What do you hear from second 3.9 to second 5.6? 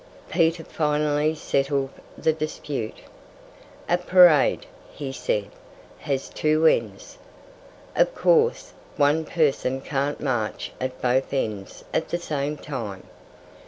parade," he said,